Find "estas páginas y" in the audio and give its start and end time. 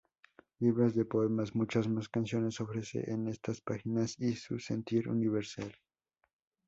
3.27-4.33